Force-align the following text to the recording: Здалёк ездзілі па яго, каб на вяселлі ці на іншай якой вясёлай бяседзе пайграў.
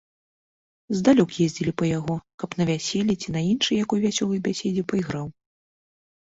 Здалёк 1.01 1.29
ездзілі 1.45 1.73
па 1.81 1.85
яго, 1.97 2.15
каб 2.43 2.49
на 2.61 2.67
вяселлі 2.69 3.15
ці 3.21 3.29
на 3.37 3.41
іншай 3.51 3.79
якой 3.85 3.99
вясёлай 4.07 4.41
бяседзе 4.49 4.83
пайграў. 4.95 5.27